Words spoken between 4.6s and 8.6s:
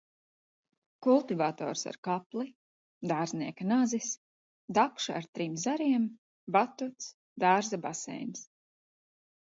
Dakša ar trim zariem. Batuts, dārza baseins.